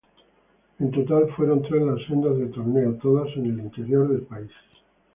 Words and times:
En 0.79 0.89
total 0.89 1.31
fueron 1.35 1.61
tres 1.61 1.83
las 1.83 2.01
sedes 2.07 2.35
del 2.39 2.49
torneo, 2.49 2.95
todas 2.95 3.29
en 3.37 3.45
el 3.45 3.59
interior 3.59 4.07
del 4.09 4.21
país. 4.21 4.49